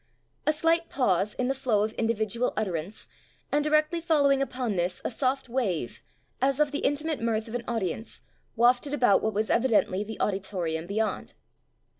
[0.47, 3.07] A slight pause in the flow of individual utterance,
[3.51, 6.01] and directly fol lowing upon this a soft wave
[6.41, 8.19] as of the intimate mirth of an audience,
[8.55, 11.35] wafted about what was evidently the audi torium beyond.